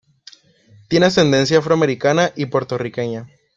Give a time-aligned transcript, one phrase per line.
[0.87, 3.27] Tiene ascendencia afroamericana y puertorriqueña.